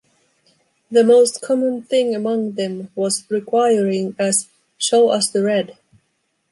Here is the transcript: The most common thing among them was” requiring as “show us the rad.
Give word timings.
The 0.89 1.03
most 1.03 1.41
common 1.43 1.83
thing 1.83 2.15
among 2.15 2.53
them 2.53 2.89
was” 2.95 3.23
requiring 3.29 4.15
as 4.17 4.47
“show 4.79 5.09
us 5.09 5.29
the 5.29 5.43
rad. 5.43 5.77